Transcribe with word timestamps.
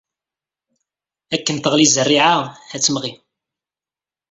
Akken 1.35 1.57
teɣli 1.57 1.85
zzerriɛa, 1.87 2.35
ad 2.75 2.79
d-temɣi. 2.81 3.11